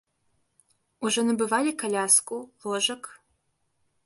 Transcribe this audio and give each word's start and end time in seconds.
Ужо 1.09 1.19
набывалі 1.29 1.71
каляску, 1.83 2.37
ложак? 2.73 3.03